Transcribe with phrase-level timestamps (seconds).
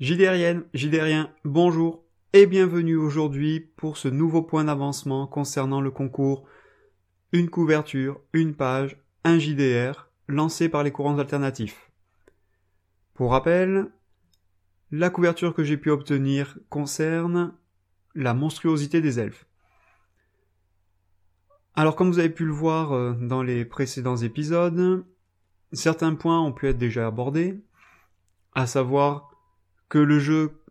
[0.00, 6.46] JDRienne, JDRien, bonjour et bienvenue aujourd'hui pour ce nouveau point d'avancement concernant le concours
[7.32, 11.90] Une couverture, une page, un JDR lancé par les courants alternatifs.
[13.12, 13.90] Pour rappel,
[14.92, 17.54] la couverture que j'ai pu obtenir concerne
[18.14, 19.46] la monstruosité des elfes.
[21.74, 25.04] Alors comme vous avez pu le voir euh, dans les précédents épisodes,
[25.72, 27.60] certains points ont pu être déjà abordés,
[28.54, 29.27] à savoir
[29.88, 30.62] que le jeu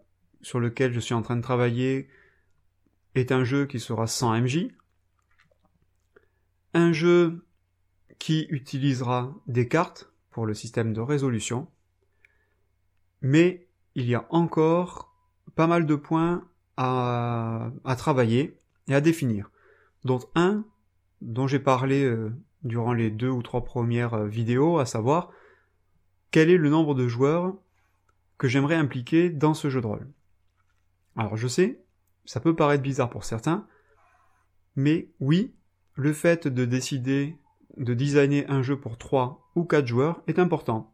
[0.42, 2.10] sur lequel je suis en train de travailler
[3.16, 4.68] est un jeu qui sera sans MJ,
[6.74, 7.46] un jeu
[8.20, 11.68] qui utilisera des cartes pour le système de résolution,
[13.22, 15.14] mais il y a encore
[15.56, 18.58] pas mal de points à, travailler
[18.88, 19.50] et à définir,
[20.04, 20.64] dont un
[21.22, 22.32] dont j'ai parlé euh,
[22.64, 25.32] durant les deux ou trois premières euh, vidéos, à savoir
[26.30, 27.56] quel est le nombre de joueurs
[28.38, 30.12] que j'aimerais impliquer dans ce jeu de rôle.
[31.16, 31.84] Alors je sais,
[32.26, 33.68] ça peut paraître bizarre pour certains,
[34.76, 35.56] mais oui,
[35.96, 37.38] le fait de décider
[37.78, 40.94] de designer un jeu pour 3 ou 4 joueurs est important.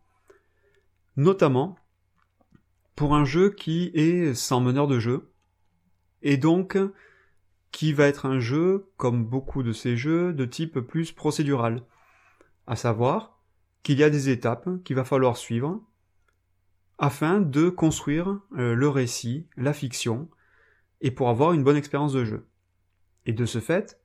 [1.15, 1.77] Notamment
[2.95, 5.31] pour un jeu qui est sans meneur de jeu,
[6.21, 6.77] et donc
[7.71, 11.83] qui va être un jeu, comme beaucoup de ces jeux, de type plus procédural.
[12.67, 13.41] À savoir
[13.81, 15.83] qu'il y a des étapes qu'il va falloir suivre,
[16.97, 20.29] afin de construire euh, le récit, la fiction,
[21.01, 22.47] et pour avoir une bonne expérience de jeu.
[23.25, 23.99] Et de ce fait,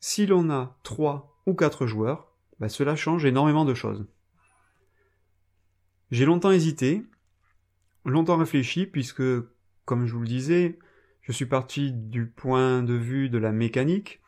[0.00, 4.06] si l'on a 3 ou 4 joueurs, bah, cela change énormément de choses.
[6.10, 7.04] J'ai longtemps hésité,
[8.04, 9.22] longtemps réfléchi, puisque,
[9.84, 10.78] comme je vous le disais,
[11.22, 14.20] je suis parti du point de vue de la mécanique,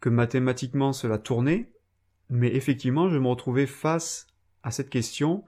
[0.00, 1.72] que mathématiquement cela tournait,
[2.30, 4.26] mais effectivement je me retrouvais face
[4.62, 5.44] à cette question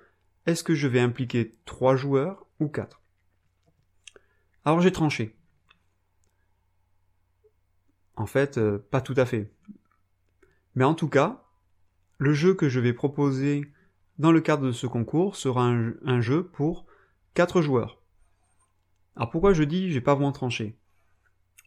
[0.46, 3.00] est-ce que je vais impliquer 3 joueurs ou 4
[4.64, 5.36] Alors j'ai tranché.
[8.16, 9.52] En fait, euh, pas tout à fait.
[10.74, 11.44] Mais en tout cas,
[12.18, 13.72] le jeu que je vais proposer
[14.18, 16.86] dans le cadre de ce concours sera un, jeu pour
[17.34, 18.00] 4 joueurs.
[19.17, 20.78] Alors pourquoi je dis j'ai pas vraiment tranché?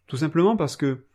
[0.08, 1.06] Tout simplement parce que,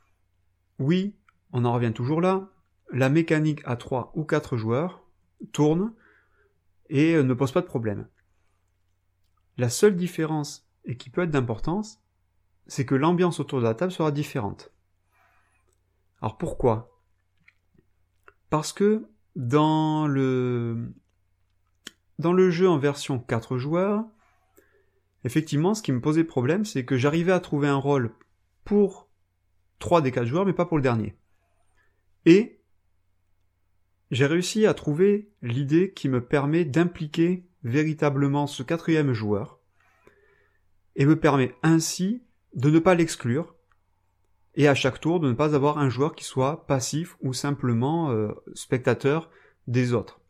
[0.78, 1.16] oui,
[1.52, 2.50] on en revient toujours là,
[2.92, 5.04] la mécanique à 3 ou 4 joueurs
[5.52, 5.92] tourne
[6.90, 8.06] et euh, ne pose pas de problème.
[9.56, 12.02] La seule différence, et qui peut être d'importance,
[12.66, 14.72] c'est que l'ambiance autour de la table sera différente.
[16.20, 17.00] Alors pourquoi?
[18.50, 20.92] Parce que dans le,
[22.18, 24.04] dans le jeu en version 4 joueurs,
[25.24, 28.14] effectivement, ce qui me posait problème, c'est que j'arrivais à trouver un rôle
[28.64, 29.08] pour
[29.78, 31.16] 3 des 4 joueurs, mais pas pour le dernier.
[32.26, 32.59] Et
[34.10, 39.60] j'ai réussi à trouver l'idée qui me permet d'impliquer véritablement ce quatrième joueur,
[40.97, 42.22] et me permet ainsi
[42.54, 43.54] de ne pas l'exclure,
[44.54, 48.10] et à chaque tour de ne pas avoir un joueur qui soit passif ou simplement
[48.10, 49.31] euh, spectateur
[49.69, 50.21] des autres.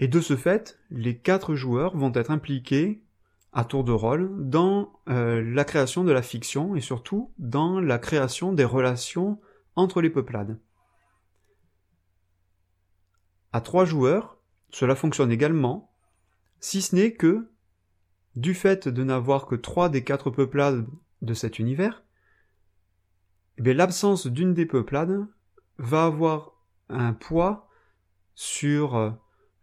[0.00, 3.04] Et de ce fait, les quatre joueurs vont être impliqués
[3.52, 7.98] à tour de rôle dans euh, la création de la fiction et surtout dans la
[7.98, 9.40] création des relations
[9.76, 10.58] entre les peuplades.
[13.54, 14.36] À trois joueurs,
[14.70, 15.94] cela fonctionne également,
[16.58, 17.52] si ce n'est que,
[18.34, 20.84] du fait de n'avoir que trois des quatre peuplades
[21.22, 22.02] de cet univers,
[23.58, 25.28] eh l'absence d'une des peuplades
[25.78, 26.50] va avoir
[26.88, 27.68] un poids
[28.34, 29.12] sur euh,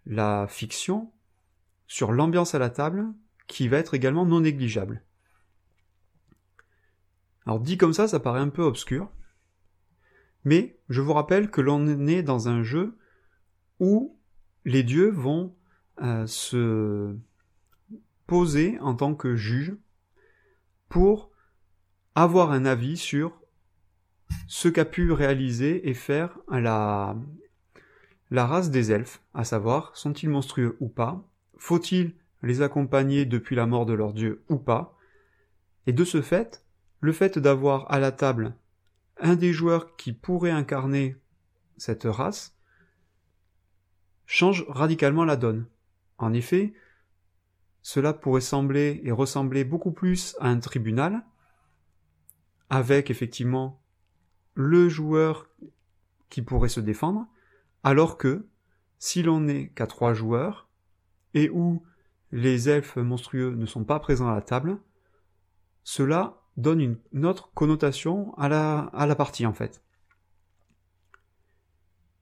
[0.06, 1.12] la fiction,
[1.86, 3.08] sur l'ambiance à la table,
[3.48, 5.04] qui va être également non négligeable.
[7.46, 9.12] Alors dit comme ça, ça paraît un peu obscur,
[10.46, 12.98] mais je vous rappelle que l'on est dans un jeu
[13.82, 14.16] où
[14.64, 15.56] les dieux vont
[16.02, 17.14] euh, se
[18.28, 19.76] poser en tant que juges
[20.88, 21.32] pour
[22.14, 23.42] avoir un avis sur
[24.48, 27.18] ce qu'a pu réaliser et faire la,
[28.30, 31.28] la race des elfes, à savoir sont-ils monstrueux ou pas,
[31.58, 32.14] faut-il
[32.44, 34.96] les accompagner depuis la mort de leur dieu ou pas,
[35.88, 36.64] et de ce fait,
[37.00, 38.54] le fait d'avoir à la table
[39.18, 41.16] un des joueurs qui pourrait incarner
[41.78, 42.56] cette race
[44.32, 45.66] change radicalement la donne.
[46.18, 46.74] En effet,
[47.82, 51.26] cela pourrait sembler et ressembler beaucoup plus à un tribunal,
[52.70, 53.84] avec effectivement
[54.54, 55.50] le joueur
[56.30, 57.28] qui pourrait se défendre,
[57.84, 58.48] alors que
[59.00, 60.70] si l'on n'est qu'à trois joueurs,
[61.34, 61.84] et où
[62.32, 64.80] les elfes monstrueux ne sont pas présents à la table,
[65.84, 69.84] cela donne une autre connotation à la, à la partie en fait.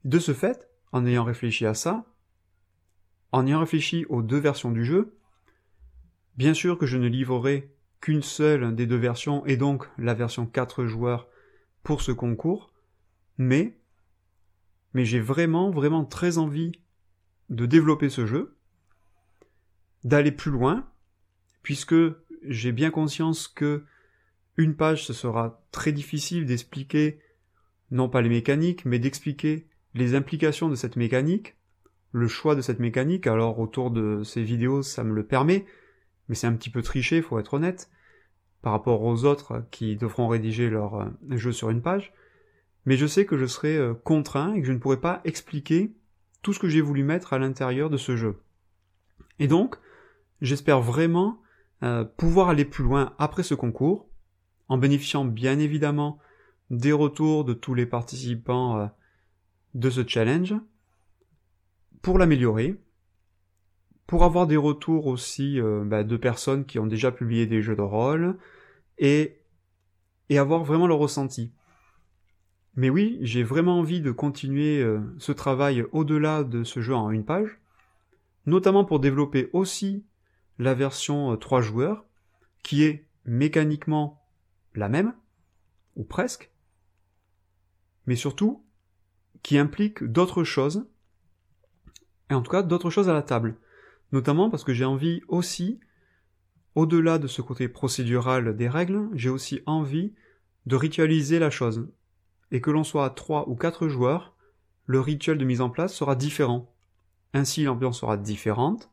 [0.06, 2.06] De ce fait, en ayant réfléchi à ça,
[3.32, 5.16] en ayant réfléchi aux deux versions du jeu,
[6.38, 7.72] bien sûr que je ne livrerai
[8.02, 11.28] qu'une seule des deux versions et donc la version 4 joueurs
[11.84, 12.74] pour ce concours,
[13.38, 13.76] mais
[14.94, 16.72] mais j'ai vraiment vraiment très envie
[17.50, 18.58] de développer ce jeu,
[20.04, 20.90] d'aller plus loin,
[21.62, 21.96] puisque
[22.44, 23.86] j'ai bien conscience que
[24.58, 27.22] une page ce sera très difficile d'expliquer
[27.92, 29.68] non pas les mécaniques, mais d'expliquer
[30.00, 31.56] les implications de cette mécanique,
[32.12, 33.28] le choix de cette mécanique.
[33.28, 35.66] Alors autour de ces vidéos, ça me le permet,
[36.28, 37.90] mais c'est un petit peu triché, faut être honnête,
[38.62, 42.14] par rapport aux autres qui devront rédiger leur euh, jeu sur une page.
[42.86, 45.94] Mais je sais que je serai euh, contraint et que je ne pourrai pas expliquer
[46.42, 48.42] tout ce que j'ai voulu mettre à l'intérieur de ce jeu.
[49.38, 49.78] Et donc,
[50.42, 51.42] j'espère vraiment
[51.84, 54.10] euh, pouvoir aller plus loin après ce concours,
[54.68, 56.20] en bénéficiant bien évidemment
[56.70, 58.90] des retours de tous les participants
[59.74, 60.56] de ce challenge,
[62.02, 62.80] pour l'améliorer,
[64.08, 67.76] pour avoir des retours aussi euh, bah, de personnes qui ont déjà publié des jeux
[67.76, 68.38] de rôle,
[68.98, 69.40] et,
[70.30, 71.54] et avoir vraiment leur ressenti.
[72.76, 77.12] Mais oui, j'ai vraiment envie de continuer euh, ce travail au-delà de ce jeu en
[77.12, 77.60] une page,
[78.46, 80.06] notamment pour développer aussi
[80.58, 82.06] la version 3 euh, joueurs,
[82.64, 84.22] qui est mécaniquement
[84.76, 85.14] la même,
[85.96, 86.52] ou presque,
[88.06, 88.64] mais surtout
[89.44, 90.88] qui implique d'autres choses,
[92.30, 93.58] et en tout cas d'autres choses à la table.
[94.12, 95.80] Notamment parce que j'ai envie aussi,
[96.76, 100.14] au-delà de ce côté procédural des règles, j'ai aussi envie
[100.66, 101.90] de ritualiser la chose.
[102.52, 104.36] Et que l'on soit à 3 ou 4 joueurs,
[104.86, 106.74] le rituel de mise en place sera différent.
[107.34, 108.90] Ainsi l'ambiance sera différente,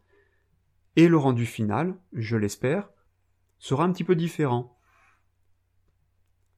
[0.96, 2.90] et le rendu final, je l'espère,
[3.58, 4.78] sera un petit peu différent.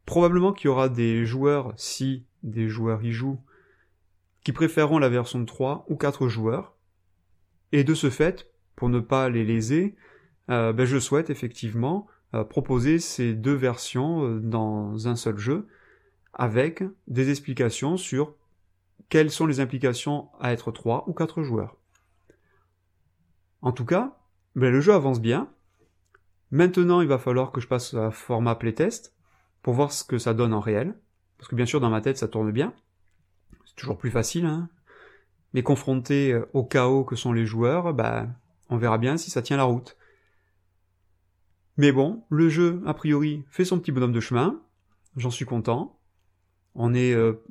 [0.07, 3.41] Probablement qu'il y aura des joueurs, si des joueurs y jouent,
[4.45, 6.75] qui préféreront la version de 3 ou 4 joueurs.
[7.73, 9.97] Et de ce fait, pour ne pas les léser,
[10.51, 15.69] euh, ben je souhaite effectivement euh, proposer ces deux versions euh, dans un seul jeu,
[16.33, 18.35] avec des explications sur
[19.09, 21.77] quelles sont les implications à être 3 ou 4 joueurs.
[23.61, 24.19] En tout cas,
[24.55, 25.49] ben le jeu avance bien.
[26.51, 29.15] Maintenant, il va falloir que je passe à format playtest
[29.63, 30.95] pour voir ce que ça donne en réel.
[31.37, 32.73] Parce que bien sûr, dans ma tête, ça tourne bien
[33.79, 34.69] toujours plus facile, hein.
[35.55, 38.27] Mais confronté euh, au chaos que sont les joueurs, bah,
[38.69, 39.97] on verra bien si ça tient la route.
[41.79, 44.61] Mais bon, le jeu, a priori, fait son petit bonhomme de chemin.
[45.17, 45.99] J'en suis content.
[46.75, 47.43] On est euh,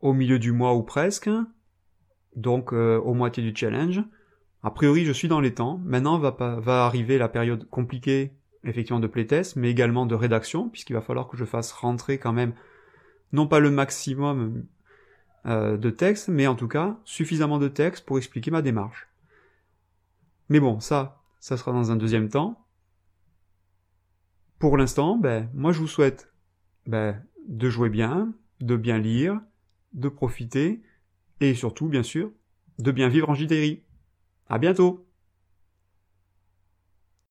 [0.00, 1.30] au milieu du mois ou presque.
[2.36, 4.02] Donc euh, au moitié du challenge.
[4.62, 5.80] A priori, je suis dans les temps.
[5.84, 6.30] Maintenant va,
[6.60, 8.34] va arriver la période compliquée,
[8.64, 12.32] effectivement, de playtest, mais également de rédaction, puisqu'il va falloir que je fasse rentrer quand
[12.32, 12.52] même,
[13.32, 14.64] non pas le maximum,
[15.48, 19.08] euh, de texte, mais en tout cas suffisamment de texte pour expliquer ma démarche.
[20.48, 22.64] Mais bon, ça, ça sera dans un deuxième temps.
[24.58, 26.32] Pour l'instant, ben, moi je vous souhaite
[26.86, 29.40] ben, de jouer bien, de bien lire,
[29.92, 30.82] de profiter,
[31.40, 32.30] et surtout, bien sûr,
[32.78, 33.82] de bien vivre en JDRI.
[34.48, 35.07] À bientôt!